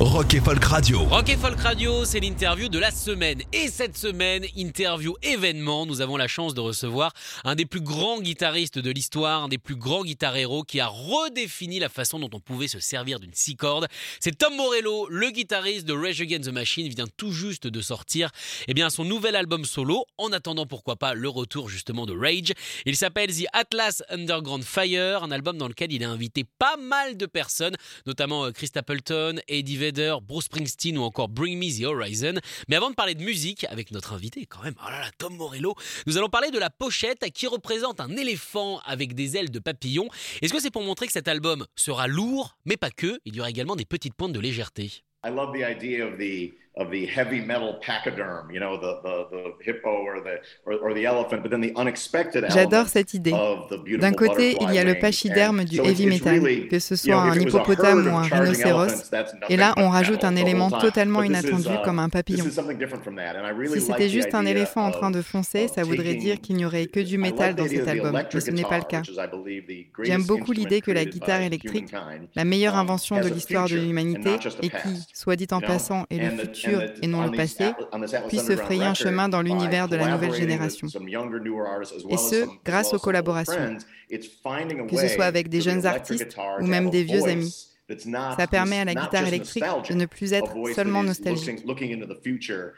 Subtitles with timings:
[0.00, 1.02] Rock et Folk Radio.
[1.06, 3.42] Rock et Folk Radio, c'est l'interview de la semaine.
[3.52, 7.12] Et cette semaine, interview événement, nous avons la chance de recevoir
[7.42, 11.80] un des plus grands guitaristes de l'histoire, un des plus grands guitar-héros qui a redéfini
[11.80, 13.88] la façon dont on pouvait se servir d'une six cordes.
[14.20, 18.30] C'est Tom Morello, le guitariste de Rage Against the Machine, vient tout juste de sortir
[18.68, 20.04] eh bien, son nouvel album solo.
[20.16, 22.52] En attendant, pourquoi pas, le retour justement de Rage.
[22.86, 27.16] Il s'appelle The Atlas Underground Fire, un album dans lequel il a invité pas mal
[27.16, 27.74] de personnes,
[28.06, 29.87] notamment euh, Chris Stapleton, Eddie
[30.22, 32.34] Bruce Springsteen ou encore Bring Me the Horizon.
[32.68, 35.74] Mais avant de parler de musique, avec notre invité quand même, oh Tom Morello,
[36.06, 40.08] nous allons parler de la pochette qui représente un éléphant avec des ailes de papillon.
[40.42, 43.40] Est-ce que c'est pour montrer que cet album sera lourd, mais pas que, il y
[43.40, 44.90] aura également des petites pointes de légèreté?
[45.24, 49.26] I love the idea of the of the heavy metal pachyderm, you know, the the,
[49.30, 53.32] the hippo or the or, or the elephant, but then the unexpected J'adore cette idée.
[53.98, 58.06] D'un côté, il y a le pachyderme du heavy metal, que ce soit un hippopotame
[58.06, 59.10] ou un rhinocéros,
[59.48, 62.44] et là, on rajoute un élément totalement inattendu comme un papillon.
[62.44, 66.86] Si c'était juste un éléphant en train de foncer, ça voudrait dire qu'il n'y aurait
[66.86, 69.02] que du métal dans cet album, mais ce n'est pas le cas.
[70.04, 71.92] J'aime beaucoup l'idée que la guitare électrique,
[72.36, 74.30] la meilleure invention de l'histoire de l'humanité,
[74.62, 76.67] et qui, soit dit en passant, est le futur
[77.02, 77.72] et non le passé,
[78.28, 80.88] puisse se frayer un chemin dans l'univers de la nouvelle génération.
[82.10, 83.78] Et ce, grâce aux collaborations,
[84.10, 87.68] que ce soit avec des jeunes artistes ou même des vieux amis.
[88.38, 91.64] Ça permet à la guitare électrique de ne plus être seulement nostalgique.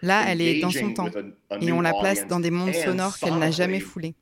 [0.02, 1.08] Là, elle est dans son temps
[1.60, 4.14] et on la place dans des mondes sonores qu'elle n'a jamais foulés.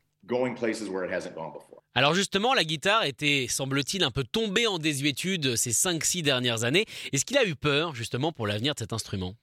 [1.95, 6.85] Alors justement, la guitare était, semble-t-il, un peu tombée en désuétude ces 5-6 dernières années.
[7.13, 9.35] Est-ce qu'il a eu peur justement pour l'avenir de cet instrument?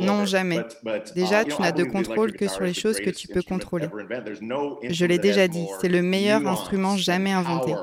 [0.00, 0.60] Non, jamais.
[1.14, 3.88] Déjà, uh, tu n'as de contrôle que sur les choses que tu peux contrôler.
[4.82, 7.74] Je l'ai déjà dit, c'est le meilleur instrument jamais inventé.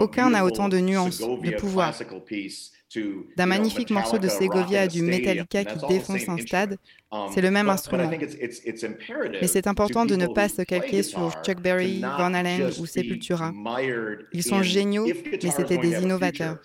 [0.00, 1.94] Aucun n'a autant de nuances, de pouvoir.
[3.36, 6.78] D'un magnifique morceau de Segovia à du Metallica qui défonce un stade,
[7.12, 8.10] um, c'est le même instrument.
[8.10, 13.52] Mais c'est important de ne pas se calquer sur Chuck Berry, Van Halen ou Sepultura.
[14.32, 16.58] Ils sont géniaux, mais c'était des innovateurs.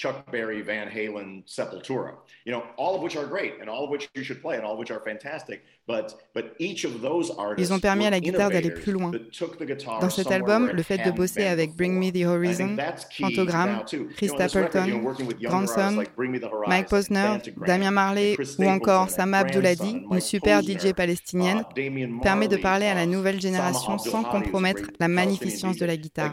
[0.00, 2.14] Chuck Berry, Van Halen, Sepultura.
[2.46, 4.64] You know, all of which are great and all of which you should play and
[4.64, 5.62] all of which are fantastic.
[5.86, 9.10] But, but each of those artists Ils ont permis à la guitare d'aller plus loin.
[10.00, 12.78] Dans cet album, le fait de bosser avec Bring Me the Horizon,
[13.20, 13.84] Phantogram,
[14.16, 15.02] Chris Stapleton,
[15.42, 16.04] Grandson,
[16.66, 22.56] Mike Posner, Damien Marley ou encore Sama Abdouladi, une super DJ palestinienne, uh, permet de
[22.56, 26.32] parler à la nouvelle génération sans compromettre la magnificence de la guitare.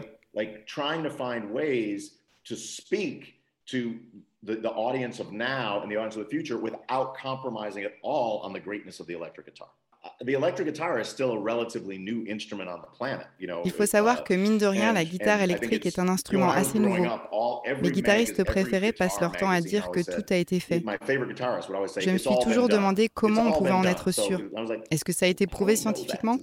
[3.70, 3.94] To
[4.42, 8.40] the, the audience of now and the audience of the future without compromising at all
[8.44, 9.68] on the greatness of the electric guitar.
[10.04, 13.62] Uh, the electric guitar is still a relatively new instrument on the planet, you know,
[13.64, 16.78] Il faut savoir uh, que mine de rien, la guitare électrique est un instrument assez
[16.78, 17.04] nouveau.
[17.82, 20.84] Mes guitaristes préférés passent leur temps à dire que tout a été fait.
[22.00, 24.40] Je me suis toujours demandé comment on pouvait en être sûr.
[24.92, 26.36] Est-ce que ça a été prouvé scientifiquement?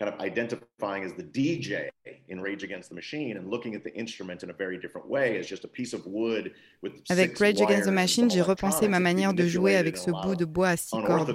[0.00, 1.90] I, you know, I kind of identifying as the DJ
[2.28, 5.38] in Rage Against the Machine and looking at the instrument in a very different way
[5.38, 6.52] as just a piece of wood
[6.82, 10.36] with Avec Rage Against the Machine, j'ai repensé ma manière de jouer avec ce bout
[10.36, 11.34] de bois à six cordes.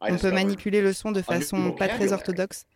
[0.00, 2.66] On peut manipuler le son de façon pas très orthodoxe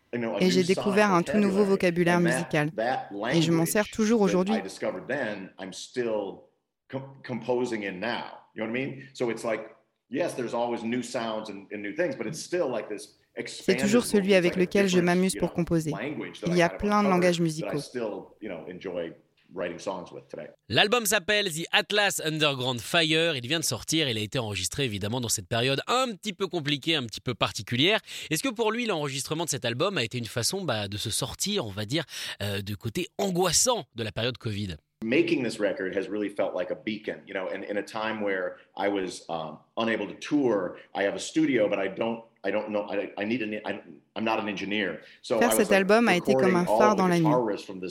[0.40, 2.70] et j'ai découvert un tout nouveau vocabulaire musical.
[3.32, 4.54] Et je m'en sers toujours aujourd'hui.
[10.10, 13.14] yes, there's always new sounds and, and new things, but it's still like this
[13.46, 15.92] c'est toujours celui avec lequel je m'amuse pour composer.
[16.46, 17.80] Il y a plein de langages musicaux.
[20.68, 23.34] L'album s'appelle The Atlas Underground Fire.
[23.34, 24.08] Il vient de sortir.
[24.08, 27.34] Il a été enregistré évidemment dans cette période un petit peu compliquée, un petit peu
[27.34, 28.00] particulière.
[28.30, 31.10] Est-ce que pour lui, l'enregistrement de cet album a été une façon bah, de se
[31.10, 32.04] sortir, on va dire,
[32.42, 34.76] euh, du côté angoissant de la période Covid?
[35.02, 38.20] Making this record has really felt like a beacon, you know, in, in a time
[38.20, 40.76] where I was um, unable to tour.
[40.94, 42.24] I have a studio, but I don't
[45.22, 47.34] Faire cet album a été comme un phare dans la nuit.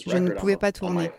[0.07, 1.11] Je ne pouvais pas tourner.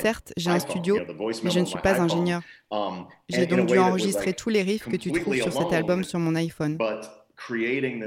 [0.00, 0.98] Certes, j'ai un studio,
[1.44, 2.42] mais je ne suis pas ingénieur.
[2.70, 6.18] Um, j'ai donc dû enregistrer tous les riffs que tu trouves sur cet album sur
[6.18, 6.78] mon iPhone.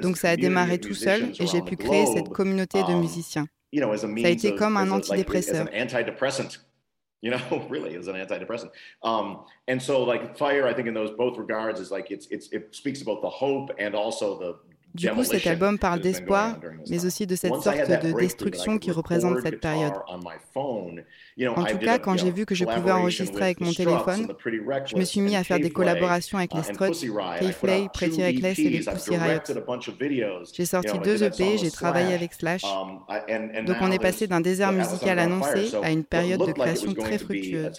[0.01, 3.47] Donc ça a démarré tout seul et j'ai pu créer cette communauté de um, musiciens.
[3.75, 5.67] Ça a été comme un antidépresseur.
[7.23, 8.69] You know, really is an antidepressant.
[9.01, 12.49] Um, and so like fire, I think in those both regards is like it's, it's
[12.49, 16.60] it speaks about the hope and also the Du coup, cet album parle d'espoir,
[16.90, 19.94] mais aussi de cette sorte de destruction qui représente cette période.
[20.56, 24.28] En tout cas, quand j'ai vu que je pouvais enregistrer avec mon téléphone,
[24.86, 27.07] je me suis mis à faire des collaborations avec les Struts,
[27.40, 29.40] K-Flay, Pretty Reckless et les Pussy Riot.
[30.54, 32.63] J'ai sorti deux EP, j'ai travaillé avec Slash.
[33.66, 37.72] Donc on est passé d'un désert musical annoncé à une période de création très fructueuse.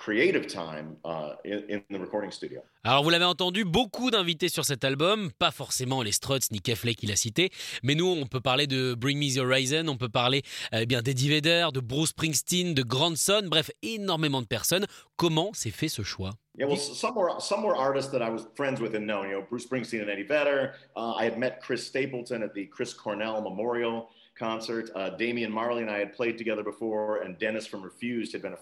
[0.00, 2.62] Creative time uh, in, in, the recording studio.
[2.84, 6.94] Alors vous l'avez entendu, beaucoup d'invités sur cet album, pas forcément les Struts ni Kefley
[6.94, 7.50] qui l'a cité,
[7.82, 10.42] mais nous on peut parler de Bring Me the Horizon, on peut parler
[10.72, 14.86] eh bien d'Eddie Vedder, de Bruce Springsteen, de Grandson, bref énormément de personnes.
[15.16, 16.32] Comment s'est fait ce choix?
[16.58, 19.28] Yeah, well, some were some were artists that I was friends with and known.
[19.28, 20.74] You know, Bruce Springsteen and Eddie Vedder.
[20.96, 24.10] Uh, I had met Chris Stapleton at the Chris Cornell Memorial.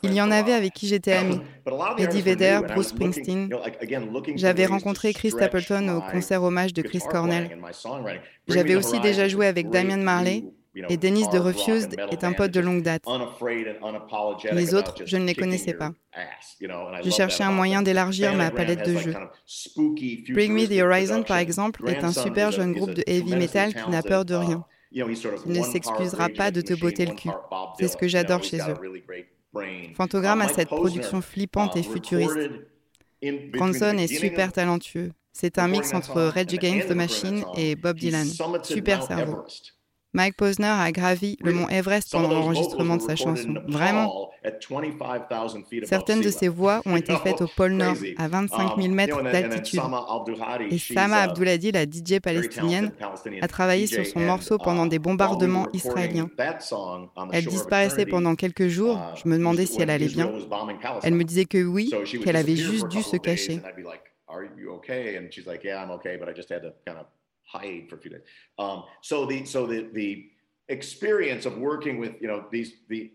[0.02, 1.40] Il y en avait avec qui j'étais ami.
[1.98, 3.50] Eddie Vedder, Bruce Springsteen.
[4.36, 7.58] J'avais rencontré Chris Stapleton au concert hommage de Chris Cornell.
[8.48, 10.44] J'avais aussi déjà joué avec Damien Marley.
[10.88, 13.04] Et Dennis de Refused est un pote de longue date.
[14.52, 15.92] Les autres, je ne les connaissais pas.
[17.02, 19.14] Je cherchais un moyen d'élargir ma palette de jeux.
[20.30, 23.90] Bring Me the Horizon, par exemple, est un super jeune groupe de heavy metal qui
[23.90, 24.64] n'a peur de rien.
[24.90, 25.04] Il
[25.46, 27.30] ne s'excusera pas de te botter le cul.
[27.78, 28.76] C'est ce que j'adore chez eux.
[29.94, 32.36] Fantogramme a cette production flippante et futuriste.
[33.22, 35.12] Grandson est super talentueux.
[35.32, 38.26] C'est un mix entre Rage Against the Machine et Bob Dylan.
[38.62, 39.44] Super cerveau.
[40.14, 43.54] Mike Posner a gravi le mont Everest pendant l'enregistrement de sa chanson.
[43.66, 44.30] Vraiment.
[45.84, 49.22] Certaines de ses voix ont été faites au pôle Nord, à 25 000 um, mètres
[49.22, 49.80] d'altitude.
[50.70, 52.92] Et Sama Abdulhadi, la DJ palestinienne,
[53.40, 56.30] a travaillé sur son morceau pendant des bombardements israéliens.
[57.32, 58.96] Elle disparaissait pendant quelques jours.
[58.96, 60.32] Uh, Je me demandais si elle allait bien.
[61.02, 61.92] Elle me disait que oui,
[62.24, 63.60] qu'elle avait juste dû se cacher.
[67.48, 68.20] Hide for a few days.
[68.58, 70.30] Um, so the so the the
[70.68, 73.10] experience of working with you know these the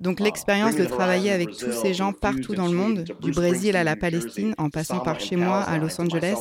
[0.00, 3.84] Donc l'expérience de travailler avec tous ces gens partout dans le monde, du Brésil à
[3.84, 6.38] la Palestine, en passant par chez moi à Los Angeles,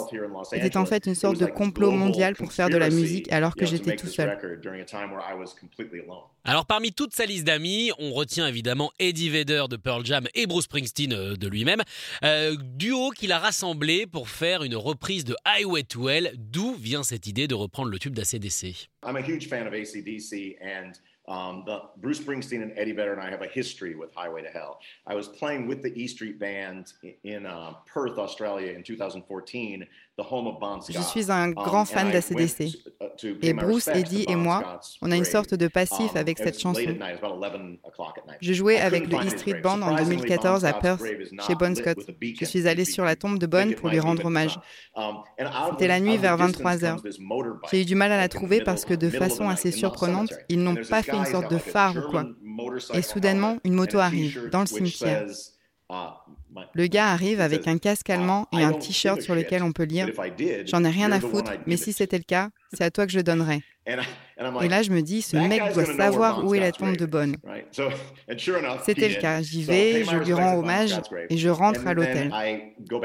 [0.52, 3.66] était en fait une sorte de complot mondial pour faire de la musique alors que
[3.66, 4.38] j'étais tout seul.
[6.44, 10.46] Alors parmi toute sa liste d'amis, on retient évidemment Eddie Vedder de Pearl Jam et
[10.46, 11.82] Bruce Springsteen euh, de lui-même,
[12.24, 16.34] euh, duo qu'il a rassemblé pour faire une reprise de Highway to Hell.
[16.38, 20.58] D'où vient cette idée de reprendre le tube d'ACDC I'm a huge fan of ACDC
[20.62, 24.44] and Um, the, Bruce Springsteen and Eddie Vedder and I have a history with Highway
[24.44, 24.80] to Hell.
[25.08, 29.88] I was playing with the E Street Band in, in uh, Perth, Australia in 2014
[30.18, 32.62] Je suis un grand um, fan d'ACDC.
[33.22, 36.58] Uh, et Bruce, Eddie et moi, on a une sorte de passif um, avec cette
[36.58, 36.80] chanson.
[38.40, 41.04] Je jouais avec le E Street Band en 2014 à Perth,
[41.46, 41.98] chez Bon Scott.
[42.22, 44.58] Je suis allé sur la tombe de Bon pour lui rendre hommage.
[44.96, 45.18] Um,
[45.72, 48.94] C'était la nuit vers 23 h J'ai eu du mal à la trouver parce que
[48.94, 52.26] de façon assez surprenante, ils n'ont pas fait une sorte de phare ou quoi.
[52.94, 55.26] Et soudainement, une moto arrive dans le cimetière.
[56.74, 60.10] Le gars arrive avec un casque allemand et un t-shirt sur lequel on peut lire
[60.66, 63.20] J'en ai rien à foutre, mais si c'était le cas, c'est à toi que je
[63.20, 63.62] donnerais.
[63.88, 67.38] Et là, je me dis, ce mec doit savoir où est la tombe de Bonne.
[68.84, 69.42] C'était le cas.
[69.44, 72.34] J'y vais, je lui rends hommage et je rentre à l'hôtel.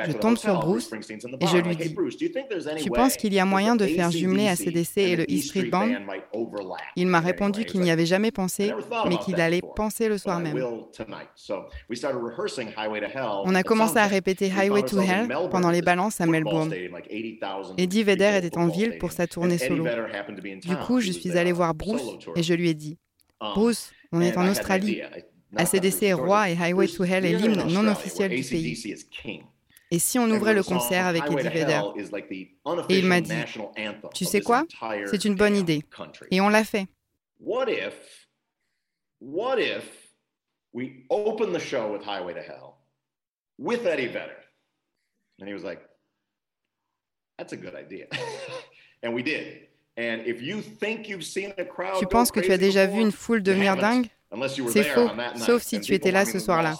[0.07, 1.95] Je tombe sur Bruce et je lui dis
[2.79, 5.91] Tu penses qu'il y a moyen de faire jumeler ACDC et le E Street Band
[6.97, 8.73] Il m'a répondu qu'il n'y avait jamais pensé,
[9.09, 10.59] mais qu'il allait penser le soir même.
[13.45, 16.73] On a commencé à répéter Highway to Hell pendant les balances à Melbourne.
[17.77, 19.87] Eddie Vedder était en ville pour sa tournée solo.
[20.63, 22.03] Du coup, je suis allé voir Bruce
[22.37, 22.99] et je lui ai dit
[23.41, 25.03] um, Bruce, on est en Australie.
[25.57, 28.97] ACDC est roi et Highway to Hell est l'hymne non officiel du pays.
[29.93, 31.81] Et si on ouvrait le concert avec Eddie Vedder
[32.89, 33.33] Et il m'a dit
[34.15, 34.65] Tu sais quoi?
[35.11, 35.83] C'est une bonne idée.
[36.31, 36.87] Et on l'a fait.
[37.41, 38.29] What if,
[39.19, 40.11] what if
[40.75, 42.70] we open the show with Highway to Hell
[43.61, 44.37] with Eddie Vedder?
[45.39, 45.81] And he was like,
[47.39, 48.07] That's a good idea.
[49.03, 49.69] and we did.
[51.99, 54.07] Tu penses que tu as déjà vu une foule devenir dingue?
[54.69, 56.77] C'est faux, sauf si tu étais là ce soir-là.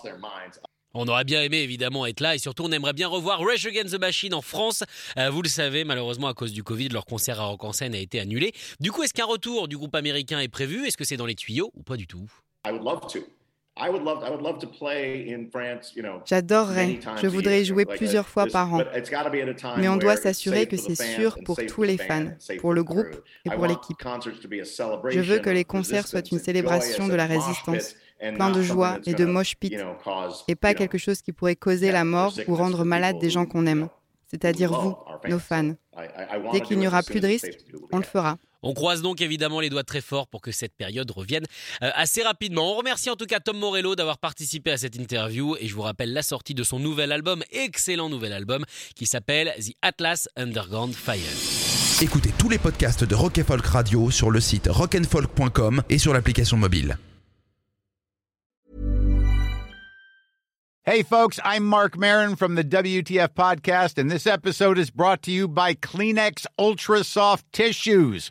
[0.93, 3.95] On aurait bien aimé évidemment être là et surtout on aimerait bien revoir Rage Against
[3.95, 4.83] the Machine en France.
[5.19, 7.95] Euh, vous le savez, malheureusement à cause du Covid, leur concert à Rock en scène
[7.95, 8.53] a été annulé.
[8.81, 10.87] Du coup, est-ce qu'un retour du groupe américain est prévu?
[10.87, 12.29] Est-ce que c'est dans les tuyaux ou pas du tout?
[16.25, 18.83] J'adorerais, je voudrais jouer plusieurs fois par an.
[19.79, 22.27] Mais on doit s'assurer que c'est sûr pour tous les fans,
[22.61, 23.97] pour le groupe et pour l'équipe.
[25.11, 27.95] Je veux que les concerts soient une célébration de la résistance,
[28.35, 29.75] plein de joie et de moche pit,
[30.49, 33.67] et pas quelque chose qui pourrait causer la mort ou rendre malade des gens qu'on
[33.67, 33.89] aime,
[34.27, 34.97] c'est-à-dire vous,
[35.29, 35.75] nos fans.
[36.53, 37.59] Dès qu'il n'y aura plus de risque,
[37.93, 38.37] on le fera.
[38.63, 41.45] On croise donc évidemment les doigts très fort pour que cette période revienne
[41.83, 42.73] euh, assez rapidement.
[42.73, 45.83] On remercie en tout cas Tom Morello d'avoir participé à cette interview et je vous
[45.83, 48.65] rappelle la sortie de son nouvel album, excellent nouvel album,
[48.95, 51.21] qui s'appelle The Atlas Underground Fire.
[52.03, 56.57] Écoutez tous les podcasts de Rock Folk Radio sur le site rockandfolk.com et sur l'application
[56.57, 56.99] mobile.
[60.87, 65.31] Hey folks, I'm Mark Marin from the WTF podcast and this episode is brought to
[65.31, 68.31] you by Kleenex Ultra Soft Tissues